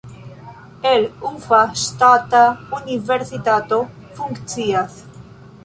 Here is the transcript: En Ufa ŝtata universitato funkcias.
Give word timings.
En 0.91 1.03
Ufa 1.31 1.59
ŝtata 1.81 2.41
universitato 2.79 3.81
funkcias. 4.21 4.97